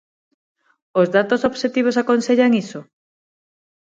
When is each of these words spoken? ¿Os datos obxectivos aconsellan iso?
¿Os 0.99 1.07
datos 1.15 1.41
obxectivos 1.49 1.95
aconsellan 2.01 2.51
iso? 2.63 2.79